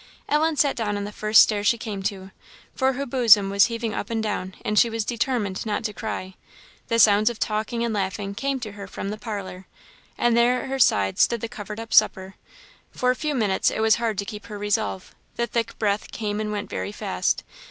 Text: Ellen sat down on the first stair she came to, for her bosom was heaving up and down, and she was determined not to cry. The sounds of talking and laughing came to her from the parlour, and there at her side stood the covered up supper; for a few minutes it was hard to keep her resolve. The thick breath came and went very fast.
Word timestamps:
Ellen 0.27 0.55
sat 0.55 0.75
down 0.75 0.97
on 0.97 1.03
the 1.03 1.11
first 1.11 1.43
stair 1.43 1.63
she 1.63 1.77
came 1.77 2.01
to, 2.01 2.31
for 2.73 2.93
her 2.93 3.05
bosom 3.05 3.51
was 3.51 3.65
heaving 3.65 3.93
up 3.93 4.09
and 4.09 4.23
down, 4.23 4.55
and 4.65 4.79
she 4.79 4.89
was 4.89 5.05
determined 5.05 5.63
not 5.63 5.83
to 5.83 5.93
cry. 5.93 6.33
The 6.87 6.97
sounds 6.97 7.29
of 7.29 7.37
talking 7.37 7.83
and 7.83 7.93
laughing 7.93 8.33
came 8.33 8.59
to 8.61 8.71
her 8.71 8.87
from 8.87 9.09
the 9.09 9.19
parlour, 9.19 9.67
and 10.17 10.35
there 10.35 10.63
at 10.63 10.69
her 10.69 10.79
side 10.79 11.19
stood 11.19 11.41
the 11.41 11.47
covered 11.47 11.79
up 11.79 11.93
supper; 11.93 12.33
for 12.89 13.11
a 13.11 13.15
few 13.15 13.35
minutes 13.35 13.69
it 13.69 13.81
was 13.81 13.97
hard 13.97 14.17
to 14.17 14.25
keep 14.25 14.47
her 14.47 14.57
resolve. 14.57 15.13
The 15.35 15.45
thick 15.45 15.77
breath 15.77 16.09
came 16.11 16.39
and 16.41 16.51
went 16.51 16.67
very 16.71 16.91
fast. 16.91 17.43